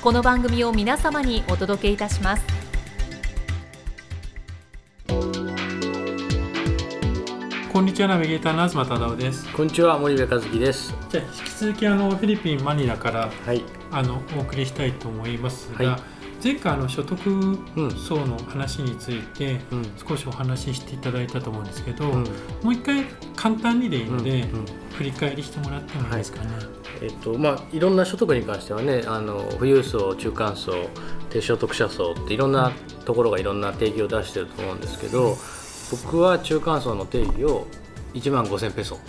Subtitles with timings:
[0.00, 2.44] この番組を皆様にお届けいたします。
[7.72, 9.52] こんにちはナビゲーターの東忠夫です。
[9.52, 10.94] こんにちは森部和樹です。
[11.08, 13.64] じゃあ引き続きあのフィリピンマニラからはい。
[13.90, 17.18] あのお送りしたいと思いますが、はい前回あの所得
[17.96, 19.86] 層の話についてうん。
[20.08, 22.24] 少しお話ししていただいたと思うんですけど、うん。
[22.62, 24.44] もう一回簡単にでいいので、
[24.98, 26.50] 振り返りしてもらってもいいですかね、
[27.00, 30.72] えっとまあいろんな所得に関してはねあの富裕層中間層
[31.30, 32.72] 低所得者層っていろんな
[33.04, 35.36] ところがいろんな定義を出してると思うんですけど
[35.90, 37.66] 僕は中間層の定義を
[38.14, 38.94] 1万5000ペソ。
[38.94, 39.00] は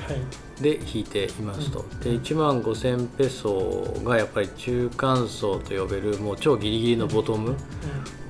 [0.60, 0.62] い。
[0.62, 7.56] で引いていますと、で1万5000ペソがやっぱり中間層と呼べるもう超ギリギリのボトム。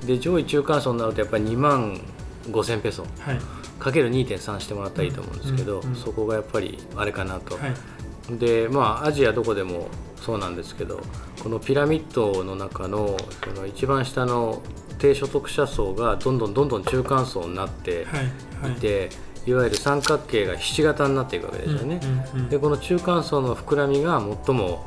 [0.06, 2.00] で上位中間層になるとやっぱり2万
[2.46, 3.02] 5000ペソ。
[3.02, 3.38] はい。
[3.78, 8.38] かける2.3してもらったらいいと思うんですけど、そこがやっぱりあれかなと、はい。
[8.38, 11.00] でまあアジアどこでもそうなんですけど
[11.42, 14.62] このピラミッドの中のその一番下の
[14.98, 18.20] 低所得者層がどんどんどんどん中間層になってはい。
[18.62, 19.10] はい
[19.46, 22.00] いわゆる三角形がひし形になっていくわけですよね。
[22.02, 22.10] うん
[22.40, 22.48] うんうん。
[22.48, 24.84] でこの中間層の膨らみが最も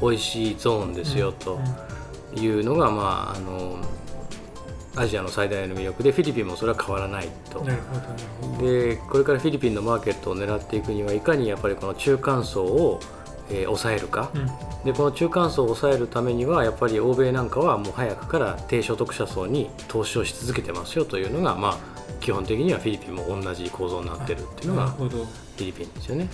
[0.00, 1.58] 美味しいゾーンですよと
[2.34, 2.42] うん。
[2.42, 3.78] いうのが、まあ、あの
[4.94, 7.64] アジアの最大の魅力でフィリピンもそれは変わらないと。
[8.60, 13.00] でこれからフィリピンのマーケットを狙っていくにはいかにやっぱりこの中間層を、
[13.50, 14.46] えー抑えるか、うん。
[14.84, 21.78] でこの中間層を抑えるためにはやっぱり欧米なんかはもう早くから低所得者層に投資をし続けてますよというのが、まあ、
[22.20, 26.28] 基本的にはフィリピンも同じ構造になってるっていうのがフィリピンですよね。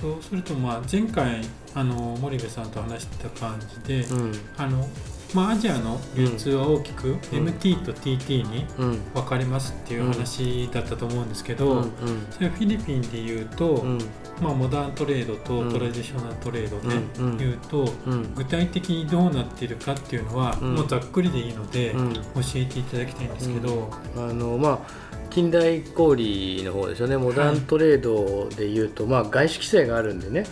[0.00, 1.42] そうするとまあ前回
[1.74, 4.88] あの森部さんと話してた感じで、うんあの
[5.34, 11.92] まあ、アジアの流通は大きく MT と TT にうん分かれますっていう話だったと思うんですけど、うん。
[12.30, 13.98] それフィリピンで言うと、うん。
[14.40, 15.72] まあ、モダントレードとうん。
[15.72, 17.32] トラディショナルトレードでうん。
[17.32, 17.38] うん。
[17.38, 18.34] 言うと、うん。
[18.34, 20.74] 具体的にどうなっているかっていうのは、うん。
[20.74, 22.14] もうざっくりでいいので、うん。
[22.14, 22.20] 教
[22.56, 27.16] えていただきたいんですけど、あのまあ近代小売の方ですよね。
[27.16, 30.44] モダントレードでいうと、まあ、外資規制があるんでね。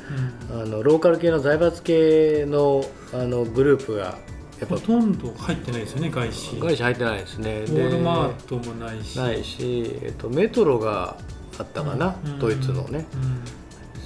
[0.53, 0.63] うん。
[0.63, 4.19] あのローカル系の財閥系のあのグループが
[4.61, 6.59] やっぱほとんど入ってないですよね外資。
[6.59, 7.61] 外資入ってないですね。
[7.61, 9.17] ウォールマートでもないし。
[9.17, 11.17] ないし、えっと、メトロが
[11.59, 12.39] あったかな、うん。
[12.39, 13.07] ドイツのね。
[13.15, 13.43] うん。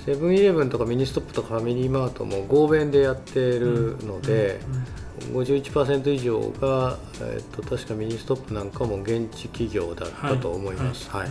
[0.04, 4.60] セブンイレブンとかミニストップとかファミリーマートも合弁でやってるので、
[5.32, 11.28] 51%以上が、えっと、確かミニストップなんかも現地企業だったと思います、はい。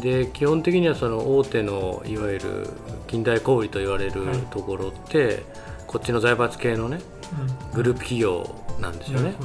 [0.00, 2.68] で基本的にはその大手のいわゆる
[3.06, 4.38] 近代小売と言われるはい。
[4.50, 5.44] ところって、
[5.94, 6.98] こっちの財閥系のね
[7.72, 9.36] グループ企業なんですよね。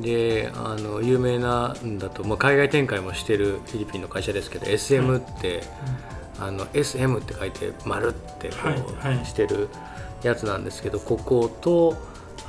[0.00, 5.62] であの有名なんだと、まあ、海外展開もしてるフィリピンの会社ですけど SM って、
[6.40, 8.54] あの SM って書いて「丸ってこ
[9.22, 9.68] う、してる
[10.24, 11.96] やつなんですけどここと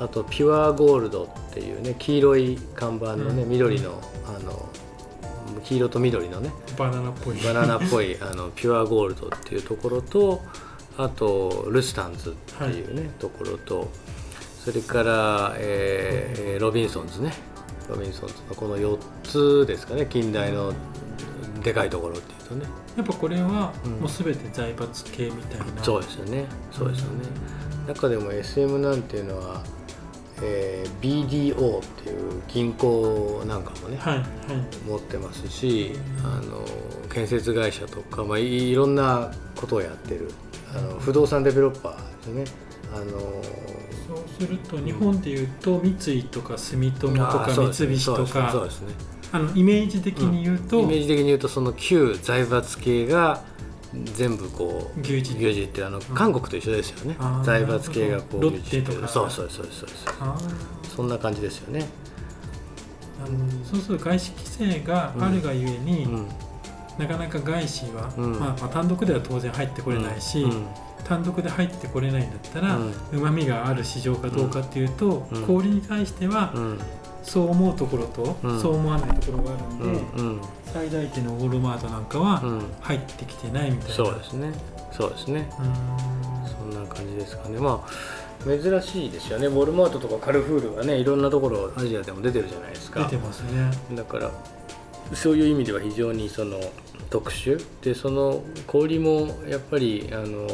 [0.00, 3.48] あとピュアゴールドっていうね黄色い看板のね、うん。
[3.48, 3.92] 緑の
[4.26, 4.68] あの
[5.62, 7.36] 黄色と緑のねバナナっぽい。
[7.36, 10.42] バナナっぽいあのピュアゴールドっていうところと
[10.96, 13.90] あとルスタンズっていうね、ところと
[14.64, 17.32] それから、えーえーロビンソンズね。
[17.88, 20.06] ロビンソンズのこの4つですかね。
[20.06, 20.72] 近代の
[21.62, 22.66] でかいところっていうとね。
[22.96, 23.92] やっぱこれはうん。
[24.00, 26.46] もうすべて財閥系みたいな、そうですよね。
[26.72, 27.24] そうですよね。
[27.88, 29.62] 中でも SM なんていうのは、
[30.42, 34.26] えー BDO っていう銀行なんかもね、はいはい。
[34.88, 35.92] 持ってますし
[36.24, 36.64] あの
[37.12, 40.30] 建設会社とか、まあ、いいろんなことをやってる
[40.76, 42.44] あの不動産デベロッパーですね。
[42.94, 43.04] あの
[44.06, 48.94] そうすると日本でいうと三井とか住友とあか三菱とそうですそうかですね。
[49.32, 53.42] あのイメージ的に言うと、イメージ的に言うとその旧財閥系が
[54.16, 59.08] 全部こう牛耳牛耳ってあの韓国と一緒ですよね、あー財閥系がこう牛耳ってロッテとか。
[59.08, 60.14] そうそうそうそうそう。
[60.20, 60.36] あ
[60.94, 61.88] そんな感じですよね。
[63.24, 66.28] ーそうすると外資規制があるがゆえに、うん
[66.98, 68.38] なかなか外資は、うん。
[68.38, 70.66] まあ、まあ単独では当然入ってこれないし、うん。
[71.04, 75.42] 単独で入ってこれないんだったらうまみがある市場かどうかっていうと、うん。
[75.46, 76.78] 小売りに対してはうん。
[77.22, 78.60] そう思うところと、うん。
[78.60, 82.62] そう思わないところがあるんうで、最大手のウォルマートなんかはうん。
[82.80, 83.94] 入ってきてないみたいな。
[83.94, 84.52] そうですね。
[84.92, 85.48] そうですね。
[86.46, 87.58] そんな感じですかね。
[87.58, 88.14] まあ
[88.44, 89.46] 珍しいですよね。
[89.46, 93.04] ウォルマートとかカルフールがねいろんなところアジアでも出てるじゃないですか。
[93.04, 93.70] 出てますね。
[93.96, 94.30] だから
[95.14, 96.60] そういう意味では非常にその
[97.10, 97.64] 特殊？
[97.82, 100.48] でその氷もやっぱりあの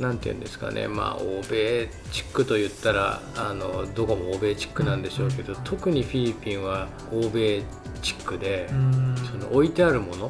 [0.00, 0.88] なんていうんですかね。
[0.88, 7.62] まあ欧米チックと言ったらあのどこも欧米チックなんでしょうけど、特にフィリピンは欧米
[8.02, 10.24] チックでその置いてあるもの、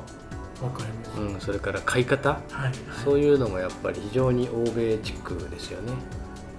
[0.63, 1.21] わかります。
[1.21, 2.31] うん、それから買い方。
[2.51, 2.73] はい、
[3.05, 5.93] そういうのもやっぱり非常に欧米チックですよね。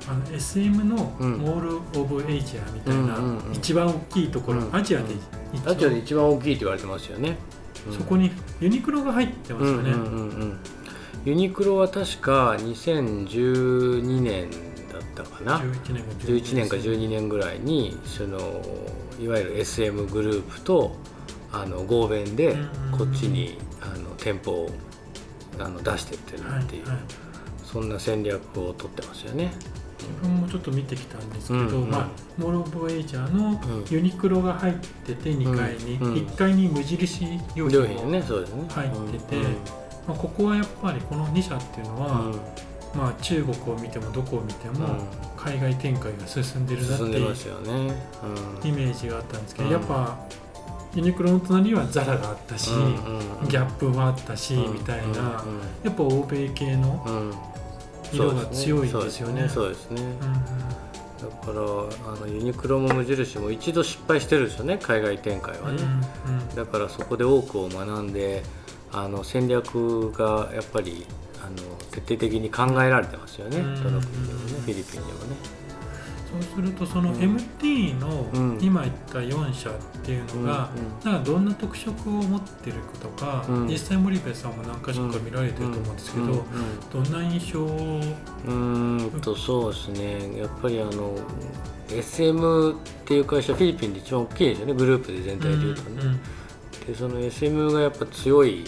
[0.08, 1.38] あの SM のうん。
[1.38, 3.18] モール・オブ・エイジアみたいな、
[3.54, 5.14] 一番大きいところ、うんアジアで
[5.54, 5.74] 一番。
[5.74, 7.38] アジアで一番大きいと言われてますよね。
[7.88, 7.94] うん。
[7.94, 9.92] そこにユニクロが入ってますよね。
[9.92, 10.58] うんうんうんうん。
[11.26, 14.50] ユニクロは確か2012年
[14.92, 15.60] だったかな。
[15.60, 16.70] 11年か11年。
[16.70, 18.40] か12年ぐらいにその
[19.20, 20.96] いわゆる SM グループと
[21.52, 22.58] あの合弁でう
[22.96, 24.70] んこっちにあの店舗を
[25.60, 26.98] あの出してってるはいっていう、はい。
[27.64, 29.52] そんな戦略を取ってますよね。
[30.06, 31.90] 自分もちょっと見てきたんですけど、うんうん。
[31.90, 32.08] まあ、
[32.38, 33.86] モール・オブ・エイジアのうん。
[33.90, 36.08] ユニクロが入ってて2階に、うん。
[36.08, 37.24] うん1階に無印
[37.56, 38.12] 良品も。
[38.70, 39.44] 入っててうん
[40.08, 43.00] まあ、ここはやっぱりこの2社っていうのは、うん。
[43.00, 45.00] まあ、中国を見てもどこを見てもうん。
[45.36, 49.74] 海外展開が進んでるなっていうイメージがあったんですけど、うん。
[49.74, 50.18] やっぱ
[50.96, 55.44] ユニクロの隣にはザラがあったし、うんうんギャップはあったし、みたいな、
[55.84, 57.06] やっぱ欧米系の
[58.12, 59.50] 色が強いですよね。
[59.50, 60.02] そうですね。
[60.02, 60.20] うんうん。
[61.30, 64.78] だからあのユニクロも無印も一度失敗してるんですよね。
[64.82, 65.82] 海外展開はね、
[66.28, 68.44] うんだからそこで多くを学んで
[68.92, 71.06] あの戦略がやっぱり
[71.46, 71.58] あの
[71.92, 75.65] 徹底的に考えられてますよね、うんどの国でもねフィリピンでもね。
[76.42, 77.18] そうするとそのうん。
[77.18, 78.58] MT のうん。
[78.62, 79.74] 今言った4社っ
[80.04, 80.70] ていうのが、
[81.04, 83.68] なんかどんな特色を持ってるかとか、うん。
[83.68, 88.02] 実際森部さんも何か所か見られてると思うんですけど、うんどんな印象を？
[88.48, 90.40] うんとそうですね。
[90.40, 91.18] やっぱりあの
[91.90, 96.20] SM っていう会社フィリピンで一番大きいですよねグループで全体でいうとね、
[96.88, 98.66] でその SM がやっぱ強い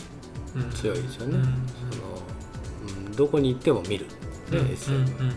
[0.56, 0.62] うん。
[0.62, 1.52] うん強いですよね、うんその
[3.06, 4.12] うん、どこに行っても見る、ね
[4.52, 5.34] うん SM うんうん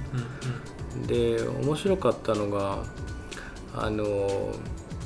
[1.07, 2.85] で面白かったのが
[3.75, 4.05] あの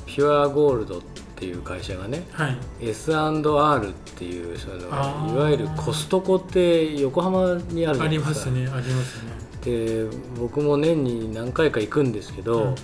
[0.05, 1.01] ピュアゴールドっ
[1.35, 2.57] ていう会社がねはい。
[2.81, 8.29] S&R っていうそのいわゆるコストコって横浜にあるじゃありないでか。
[8.29, 8.61] ますすね。
[8.61, 9.31] ありますね。
[9.63, 10.05] で
[10.39, 12.75] 僕も年に何回か行くんですけど、うん。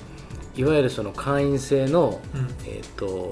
[0.56, 2.48] いわゆるその会員制の、うん。
[2.66, 3.32] えー、と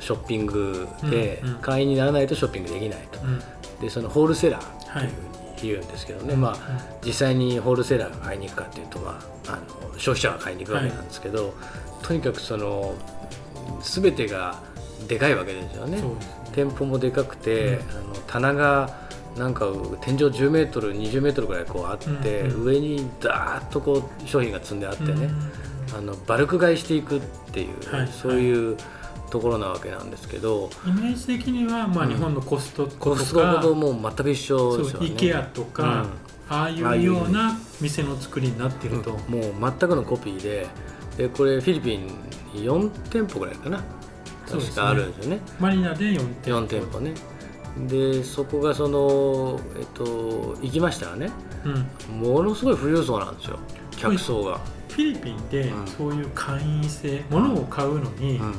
[0.00, 1.58] ショッピングでうんうん。
[1.58, 3.42] 会員にならないとショッピングできないと、うん。
[3.80, 5.12] でそのホールセラーっていう
[5.58, 6.56] ふうに言うんですけどね、まあ
[7.04, 11.54] 実際にホールセラーが買いに行くかっていうと、まあ、あの消費者が買いに行くわけなんですけど、
[12.02, 12.94] とにかくその
[13.82, 14.60] 全てが
[15.08, 16.00] でかいわけですよね。
[16.00, 16.08] ね。
[16.52, 17.74] 店舗もでかくて、うん。
[17.74, 19.66] あの棚がなんか
[20.00, 22.64] 天井10メートル20メートルぐらいこうあって、うんうん。
[22.64, 25.30] 上にダーッとこう商品が積んであってね、
[25.96, 27.20] あのバルク買いしていくっ
[27.52, 28.08] ていう、はい。
[28.08, 28.76] そういう
[29.30, 32.12] ところなわけなんですけど、イメージ的には、まあ、うん。
[32.12, 35.06] 日本のコストココとかストコともう全く一緒ですよね。
[35.08, 36.06] IKEA とか、
[36.48, 40.66] ああいうような店の作りになってると、もう全くのコピーで
[41.16, 42.06] でこれフィリピン
[42.54, 43.82] に4店舗ぐらいかな
[44.48, 45.40] 確かあるんですよね。
[45.60, 46.60] マリナで4店舗。
[46.60, 47.12] 4店舗ね。
[47.86, 51.30] でそこがそのえっと行きましたらね。
[51.64, 53.58] うん、ものすごい富裕層なんですよ。
[53.90, 55.86] 客層が、フィリピンでうん。
[55.86, 58.54] そういう会員制、物を買うのに、うん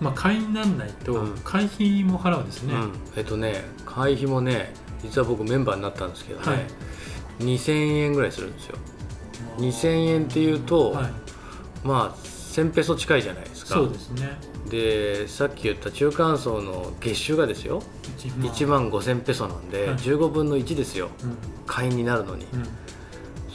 [0.00, 1.38] まあ、会員にならないとうん。
[1.38, 2.92] 会費も払うんですね、うん。
[3.16, 6.66] えっとね会費もね実は僕メンバーになったんですけどね、はい。
[7.40, 8.76] 2000円ぐらいするんですよ。
[9.58, 11.12] 2000円っていうと、はい、
[11.84, 13.74] まあ1000ペソ近いじゃないですか。
[13.74, 14.38] そうですね。
[14.68, 17.82] でさっき言った中間層の月収がですよ。
[18.18, 18.90] 1万。
[18.90, 19.96] 5000ペソなんで、はい。
[19.96, 21.08] 15分の1ですよ。
[21.22, 21.36] うん。
[21.66, 22.68] 会員になるのに、うん。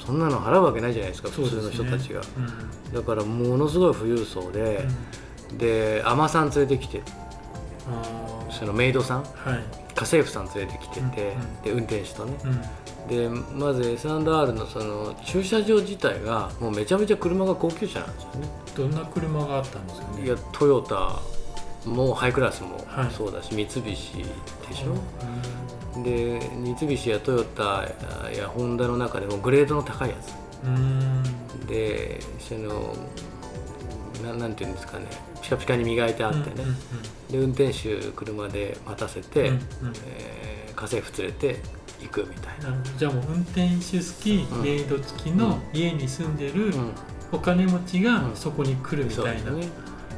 [0.06, 2.94] そんなの払うわけないじゃないですか普通の人たちが、うん。
[2.94, 4.86] だからものすごい富裕層で、
[5.58, 7.02] で海女さん連れてきて。
[8.50, 9.24] そのメイドさん。
[9.24, 9.28] はい、
[9.96, 12.38] 家政婦さん連れてきてて、うんで運転手とね。
[12.44, 12.62] うん。
[13.08, 18.48] でまず S&R のその駐車場自体がもうめちゃめちゃ車が高級車なんですよね。
[18.78, 20.24] どんな車があったんですかね？
[20.24, 21.20] いやトヨタ
[21.86, 23.12] もうハイクラスもはい。
[23.12, 27.84] そうだし、三菱でしょ、で三菱やトヨタ
[28.32, 30.34] やホンダの中でもグレードの高いやつ。
[30.66, 31.24] うん。
[31.68, 32.96] でその
[34.24, 35.06] ななんていうんですかね
[35.42, 36.75] ピカピカに磨いてあってね、うんうん
[37.32, 39.62] で運転手車で待たせて、うんうん。
[40.06, 41.60] えー家政婦連れて
[42.01, 44.62] 行くみたいな、じゃあもう運転手付きうん。
[44.63, 46.92] メイド付きの家に住んでるうん。
[47.32, 48.36] お金持ちがうん。
[48.36, 49.68] そこに来るみたいな、ですね。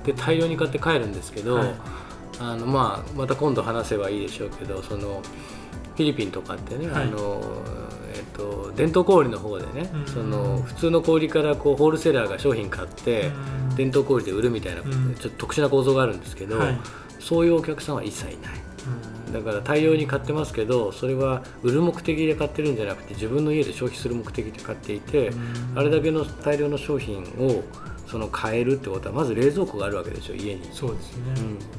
[0.05, 1.74] で大量に買って帰るんですけど、はい。
[2.39, 5.21] あのまあ、また今度話せばいいでしょうけどその
[5.95, 7.03] フィリピンとかってね、はい。
[7.03, 7.41] あの
[8.36, 10.06] と伝統小売の方でね、うん。
[10.08, 13.27] その普通の小売からこうホールセラーが商品買って、
[13.70, 13.75] うん。
[13.75, 15.15] 伝統小売で売るみたいな、うん。
[15.15, 16.77] ちょっと特殊な構造があるんですけど、はい。
[17.20, 18.54] そういうお客さんは一切いない。
[19.27, 19.34] うん。
[19.34, 25.80] だから大量に買ってますけどそれは売る目的で買ってるんじゃなくて自分の家で消費する目的で買っていて、うん。
[25.80, 27.63] あれだけの大量の商品を
[28.08, 31.24] その買えるってことはまず冷蔵庫があるわけですよ家に、そうですね、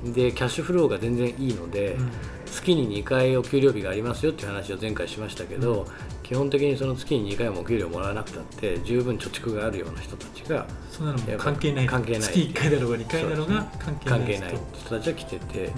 [0.04, 2.10] うん、でキャッシュフローが全然いいので、うん。
[2.46, 11.86] 月に2回お給料日がありますよっていう話を前回しましたけど、うん基本的にその月に2回もお給料もらわなくたって十分貯蓄があるような人たちがそんなのも関係ない。
[11.86, 12.20] 関係ない。
[12.22, 14.18] 月1回だろうが2回だろうが関係ない。
[14.18, 15.72] 関係人ない人たちは来てて、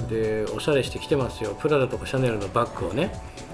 [0.00, 0.08] うん。
[0.08, 1.54] でおしゃれしてきてますよ。
[1.60, 3.12] プラダとかシャネルのバッグをね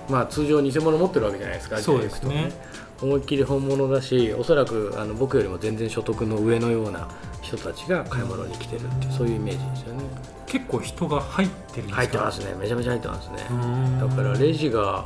[0.08, 2.52] まあ通常偽物持ってるわけじゃないですかそうですね。
[3.00, 7.08] 思いっきり本物だしおそらくあの僕よりも全然所得の上のような
[7.40, 10.04] 人たちが買い物に来てるっていうそういうイメージですよね。
[10.46, 11.96] 結構人が入ってるんですか？
[11.96, 12.54] 入ってますね。
[12.60, 13.38] めちゃめちゃ入ってますね。
[13.50, 13.98] うん。
[14.08, 15.04] だからレジが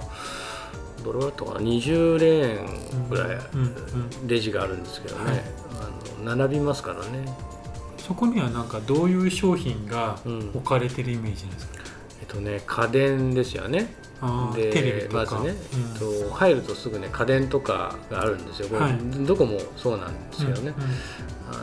[1.07, 3.39] どれぐらいあったかな20レーンぐらい
[4.27, 5.43] レジがあるんですけどね、はい。
[6.19, 7.29] あの並びますからね。
[7.99, 10.51] そこにはなんかどういう商品がうん。
[10.55, 11.73] 置かれてるイメージなんですか、
[12.21, 13.95] えっとね家電ですよね。
[14.55, 15.49] でテレビとか、まずね、うん。
[15.51, 15.55] え
[16.25, 18.99] っと、入るとすぐね家電とかがあるんですよ、これはい。
[19.27, 20.91] どこもそうなんですけどね、うんうん。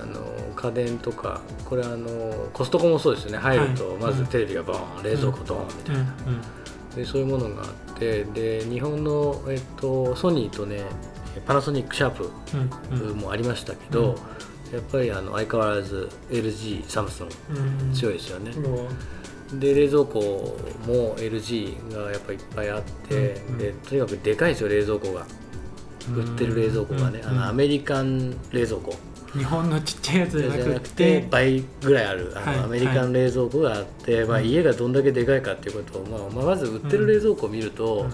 [0.01, 3.37] あの家電とかこれあのコストコもそうですよね。
[3.39, 3.97] 入るとはい。
[3.97, 6.41] まずテレビがボーン、冷蔵庫ドーンみたいな、うん
[6.95, 10.81] でそういうものがあってで日本の、えっと、ソニーとね
[11.45, 12.29] パナソニックシャープ
[12.91, 13.17] うんうん。
[13.17, 14.11] もありましたけど、
[14.71, 14.75] うん。
[14.75, 17.27] やっぱりあの相変わらず LG サムスン
[17.87, 17.93] うん。
[17.93, 18.87] 強いですよね、うん
[19.59, 20.19] で冷蔵庫
[20.87, 25.27] も LG がやっぱいっぱいあって、うんでとにかくでかいですよ冷蔵庫が。
[26.15, 27.29] 売ってる冷蔵庫がね、うん。
[27.29, 28.95] あのアメリカン冷蔵庫
[29.35, 38.05] 日本のちっちゃいやつじゃなくてて倍ぐらいあるあの、はいアメリカン冷蔵庫があって、まあ、うん家がどんだけでかいかっていうことを、まあまあ、まず売ってる冷蔵庫を見ると、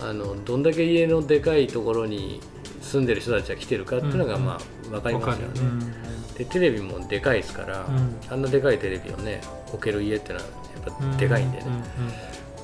[0.00, 2.40] あのどんだけ家のでかいところに
[2.80, 5.60] 住んでる人たちが来てるかっていうのが、うんまあ、分かりますよね。
[5.60, 6.34] うん。
[6.34, 8.16] でテレビもでかいですから、うん。
[8.28, 10.44] あんなでかいテレビをね置ける家ってのは
[10.86, 11.64] やっぱでかいんでね、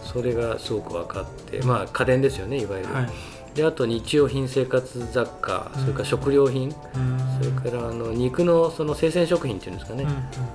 [0.04, 3.08] うそれがすごく分かってまあ家電ですよねいわゆる、んはい
[3.56, 7.18] であと日用品生活雑貨それから食料品、うん。
[7.42, 10.06] それからあの肉のその生鮮食品っていうんですかね、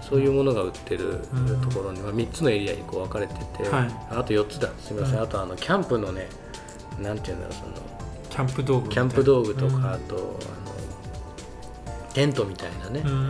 [0.01, 1.61] そういうものが売ってるうん。
[1.61, 3.91] ところに、まあ、3つのエリアにこう分かれてて、はい。
[4.11, 4.69] あと4つだ。
[4.79, 6.29] すみません、うんあとあのキャンプのね
[7.01, 7.73] なんていうんだろうその
[8.29, 9.85] キャンプ道具みキャンプ道具とか、うん。
[9.87, 13.29] あとあのテントみたいなね、うん。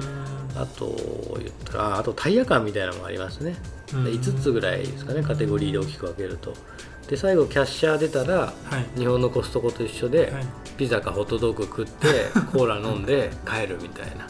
[0.57, 0.93] あと
[1.37, 3.55] 言ったらああとタイヤ感みたいなのもありますね、
[3.93, 4.03] うん。
[4.03, 5.23] で5つぐらいですかね。
[5.23, 6.53] カテゴリーで大きく分けると
[7.11, 8.53] で最後キャッシャー出たらは
[8.95, 8.97] い。
[8.97, 10.45] 日本のコストコと一緒で、はい。
[10.77, 12.07] ピザかホットドッグ食って
[12.53, 14.27] コーラ飲んで帰るみたいな。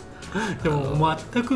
[0.64, 1.54] でも全く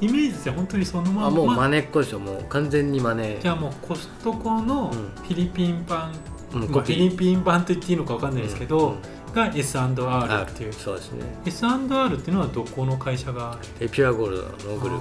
[0.00, 0.54] イメージですよ。
[0.54, 1.26] 本当にそのまんま。
[1.28, 2.18] あもう真似っこですよ。
[2.18, 3.40] もう完全に真似。
[3.40, 5.24] じゃあもうコストコのうん。
[5.24, 6.10] フィリピン版、
[6.52, 9.32] うんまあフィリピン版と言っていいのか分かんないですけど、うんうん。
[9.32, 10.72] が S&R っていう。
[10.72, 11.24] そうですね。
[11.46, 14.98] S&R っていうのはどこの会社がでピュアゴールドのグルー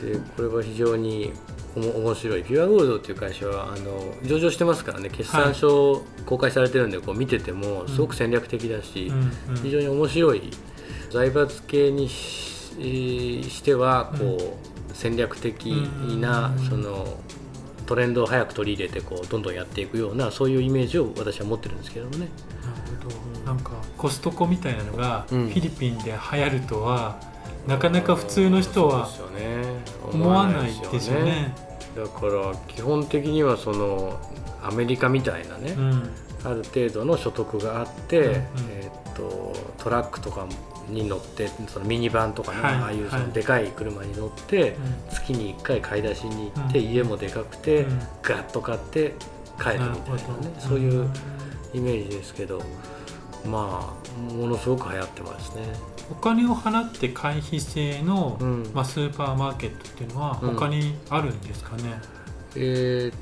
[0.00, 0.06] プ。
[0.06, 1.32] でこれは非常に
[1.76, 2.42] 面白い。
[2.42, 5.08] ピュアゴールドっていう会社はあの上場してますからね。
[5.10, 9.32] 決算書公開されてるんでこう見ててもすごく戦略的だし、うん。
[9.50, 9.56] うん。
[9.62, 10.50] 非常に面白い。
[11.10, 14.56] 財閥系にししてはこ
[14.90, 15.66] う戦略的
[16.20, 16.68] なうん。
[16.68, 17.18] その
[17.86, 22.18] トレンドを早く取り入れてこうどんどんやっていくようなそういうイメージを私は持ってるんですけどもね。
[22.18, 22.28] なる
[23.02, 23.08] ほ
[23.40, 23.46] ど。
[23.46, 25.46] なんかコストコみたいなのがフうん。
[25.48, 27.18] ィリピンで流行るとは、
[27.66, 29.64] なかなか普通の人はそうですよね
[30.12, 31.54] 思わないですよね。
[31.96, 34.18] だから基本的にはその
[34.62, 36.10] アメリカみたいなね、うん。
[36.44, 38.36] ある程度の所得があって、うんうん。
[38.70, 40.46] えーっとトラックとか
[40.88, 43.26] に乗ってそのミニバンとかね、はいああいうそはい。
[43.26, 44.94] のでかい車に乗って、うん。
[45.10, 46.84] 月に1回買い出しに行って、うん。
[46.84, 47.98] 家もでかくて、うん。
[48.22, 49.14] ガッと買って
[49.58, 50.54] 帰るみたいなね。
[50.58, 51.08] そういう
[51.74, 52.62] イメージですけど
[53.46, 55.62] まあものすごく流行ってますね。
[56.10, 58.70] お金を払って会費制の、うん。
[58.74, 60.54] まあ、スーパーマーケットっていうのはうん。
[60.54, 62.00] 他にあるんですかね、
[62.56, 63.14] えーっ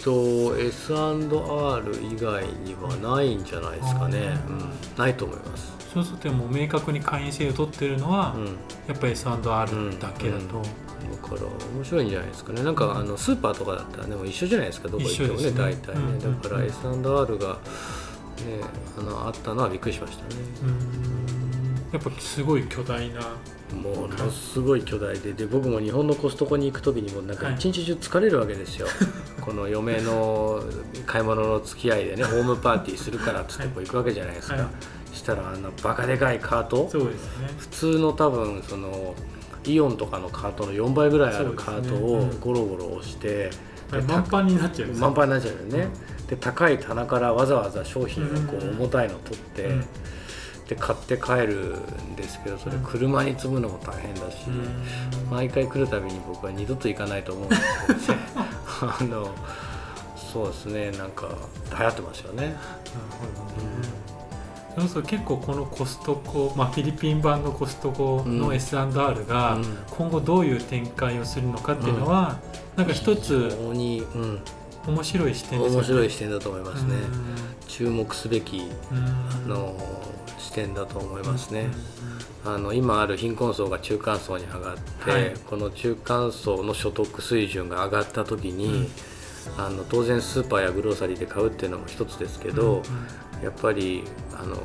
[0.00, 4.58] と S&R 以外にはないんじゃないですかね、ううん。
[4.58, 5.76] ん、ないと思います。
[5.92, 8.44] そうするともう明確に会員制を取ってるのは、うん。
[8.86, 9.42] やっぱり S&R
[9.98, 10.62] だけだと、
[11.18, 11.42] から
[11.74, 12.62] 面白いんじゃないですかね。
[12.62, 14.88] なんかあのスーパーとかだったらねもう一緒じゃないですか。
[14.88, 15.50] どこ行ってもねね。
[15.50, 16.42] 大体ね、うん。
[16.42, 17.58] だから S&R が、ね、
[18.98, 21.92] あのあったのはびっくりしましたね、うん。
[21.92, 23.20] やっぱすごい巨大な
[23.74, 27.54] ものすごい巨大でで僕も日本のコストコに行く時にもなんかはい。
[27.56, 28.86] 一日中疲れるわけですよ、
[29.40, 30.62] この嫁の
[31.06, 34.66] 買い物の付き合いでねホームパーティーするからっつってこう行くわけじゃないですか、はい。
[35.12, 36.88] したらあんなバカでかいカート。
[36.90, 37.50] そうですね。
[37.58, 39.14] 普通の多分その
[39.66, 43.50] イオンとかのカートの4倍ぐらいあるカートをゴロゴロ押して、で
[43.90, 45.88] 満帆になっちゃう満帆になっちゃうよね、
[46.28, 48.68] で高い棚からわざわざ商品をこうん。
[48.68, 49.84] う重たいの取って、うん。
[50.68, 55.30] で買って帰るんですけどそれ車に積むのも大変だし、うん。
[55.30, 58.20] 毎回来るたびに僕は二度と行かないと思うんですけどね。
[59.00, 59.34] あの
[60.16, 60.90] そうですね。
[60.90, 61.28] なんか
[61.70, 62.42] 流行ってますよね。
[62.42, 62.56] なる
[63.10, 64.07] ほどね
[64.80, 69.64] そうそう結構このコストコ、まあ、フィリピン版のコストコのうん S&R がうん。
[69.90, 72.38] 今後どういう展開をするのかっていうのは、
[72.76, 74.40] なんか一つ非常に、うん、
[74.86, 75.76] 面白い視点ですよね。
[75.76, 76.94] 面白い視点だと思いますね。
[76.94, 78.70] う注目すべきん。
[78.92, 79.76] あの
[80.38, 81.68] 視点だと思いますね。
[82.44, 85.34] あの今ある貧困層が中間層に上がって、はい。
[85.46, 88.88] この中間層の所得水準が上がった時に、
[89.56, 92.82] あの当然スーパーやグローサリーで買うっていうのも一つですけど、
[93.42, 94.04] やっぱり
[94.34, 94.56] あの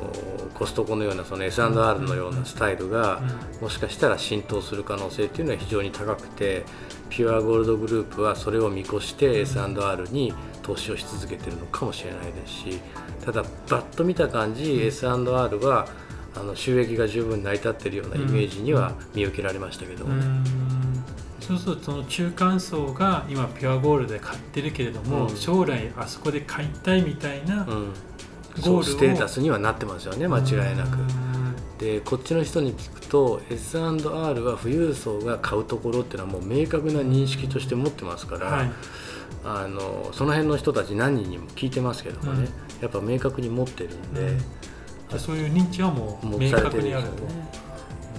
[0.54, 3.20] コストコのようなその S&R のようなスタイルが、
[3.60, 6.64] もしかしたら浸透する可能性っていうのは非常に高くて
[7.08, 12.80] ピュアゴールドグループはそれを見越して S&R に投資をし続けてるのかもしれないですし
[13.24, 15.86] ただバッと見た感じ S&R は
[16.36, 20.24] あの収益が十分成り立ってるようなイメージには見受けられましたけどもね。
[20.24, 20.44] うん。
[21.40, 25.36] そうするとその中間層が今ピュアゴールドで買ってるけれども、うん。
[25.36, 27.92] 将来あそこで買いたいみたいなうん
[28.62, 30.98] ゴステータスにはなってますよね間違いなく。
[30.98, 31.54] うん。
[31.78, 38.70] でこっちの人に聞くと S&R は富裕層が買うところっていうのはもう明確な認識として持ってますから、はい。
[39.44, 44.36] あのその辺の人たち何人にも聞いてますけどもね、うんやっぱ明確に持ってるんで、
[45.12, 45.18] うん。
[45.18, 47.22] そういう認知はもう明確にあるるんで。
[47.22, 47.64] ね。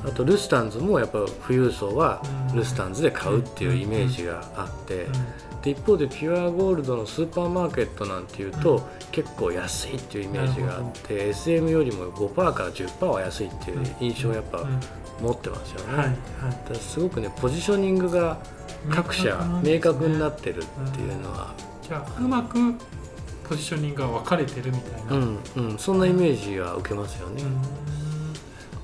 [0.06, 2.22] あとルスタンズもやっぱ富裕層は
[2.52, 2.58] うん。
[2.58, 5.62] ルスタンズで買うっていうイメージがあって、うん。
[5.62, 8.84] で一方でピュアゴールドのスーパーマーケットなんていうと、うん。
[9.12, 14.80] 結構安いっていうイメージがあって SM よりも5%から10%は安いっていう印象をやっぱうん。
[15.22, 15.98] 持ってますよね。
[15.98, 16.76] はいはい。
[16.76, 18.38] すごくねポジショニングが
[18.90, 22.74] 各社明確になってるっていうのは、じゃあうまく
[23.48, 25.12] ポジショニングが分かれてるみたいな。
[25.14, 27.44] うんうん、そんなイメージは受けますよね。